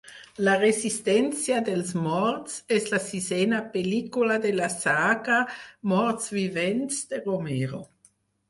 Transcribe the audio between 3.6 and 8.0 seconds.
pel.lícula de la saga "Morts Vivents" de Romero.